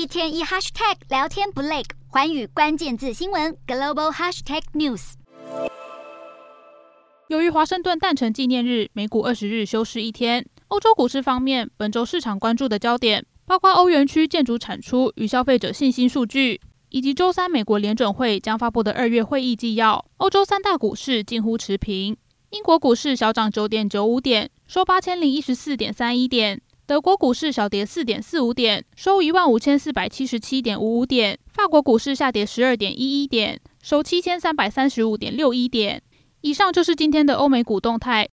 [0.00, 5.12] 一天一 hashtag 聊天不累，寰宇关键字新闻 global hashtag news。
[7.28, 10.46] 由于华盛顿诞辰纪念日，美股二十日休市一天。
[10.68, 16.58] 欧洲股市方面，本周市场关注的焦点包括欧元区建筑产出与消费者信心数据，
[16.88, 20.02] 以及周三美国联准会将发布的二月会议纪要。
[20.16, 22.16] 欧洲三大股市近乎持平，
[22.48, 26.56] 英国股市小涨九点九五点，收八千零一十四点三一点；
[26.90, 36.02] 德国股市小跌四点四五点，收一万五千四百七十七点五五点；法国股市下跌十二点一一点，收七千三百三十五点六一点。
[36.40, 38.28] 以上就是今天的欧美股动态。